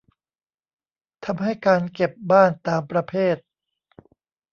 [1.25, 3.35] ทำให้การเก็บบ้านตามประเภท